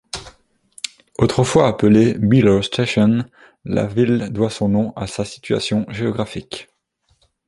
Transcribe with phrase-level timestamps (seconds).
[1.19, 3.23] Autrefois appelée Beeler Station,
[3.65, 6.69] la ville doit son nom à sa situation géographique.